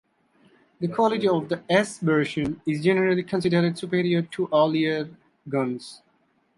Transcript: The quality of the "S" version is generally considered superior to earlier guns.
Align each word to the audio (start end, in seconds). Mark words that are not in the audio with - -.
The 0.79 0.87
quality 0.87 1.27
of 1.27 1.47
the 1.49 1.61
"S" 1.69 1.99
version 1.99 2.59
is 2.65 2.83
generally 2.83 3.21
considered 3.21 3.77
superior 3.77 4.23
to 4.23 4.49
earlier 4.51 5.15
guns. 5.47 6.01